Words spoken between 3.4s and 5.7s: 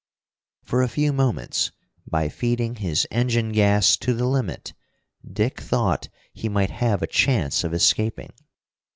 gas to the limit, Dick